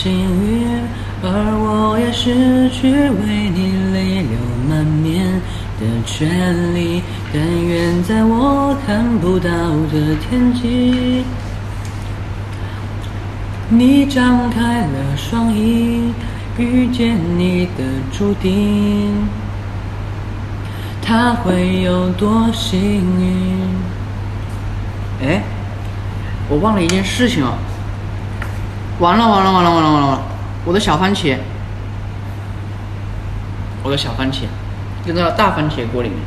[0.00, 0.80] 幸运，
[1.24, 1.26] 而
[1.58, 4.38] 我也失去为你泪流
[4.68, 5.26] 满面
[5.80, 7.02] 的权利。
[7.34, 9.50] 但愿在我看不到
[9.90, 11.24] 的天际，
[13.68, 16.12] 你张开了双翼，
[16.56, 17.82] 遇见你的
[18.16, 19.26] 注定，
[21.02, 23.58] 他会有多幸运？
[25.26, 25.42] 哎，
[26.48, 27.58] 我忘了一件事情哦。
[29.00, 30.22] 完了完了完了完了完了完了！
[30.64, 31.38] 我的小番茄，
[33.82, 34.42] 我的小番茄，
[35.06, 36.18] 扔到了大番茄锅里面。